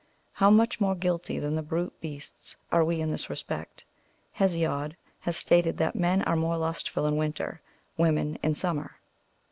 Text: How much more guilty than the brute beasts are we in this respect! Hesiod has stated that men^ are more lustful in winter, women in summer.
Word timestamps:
How 0.31 0.49
much 0.49 0.81
more 0.81 0.95
guilty 0.95 1.37
than 1.37 1.53
the 1.53 1.61
brute 1.61 2.01
beasts 2.01 2.57
are 2.71 2.83
we 2.83 3.01
in 3.01 3.11
this 3.11 3.29
respect! 3.29 3.85
Hesiod 4.33 4.95
has 5.19 5.37
stated 5.37 5.77
that 5.77 5.95
men^ 5.95 6.25
are 6.25 6.35
more 6.35 6.57
lustful 6.57 7.05
in 7.05 7.17
winter, 7.17 7.61
women 7.97 8.39
in 8.41 8.55
summer. 8.55 8.99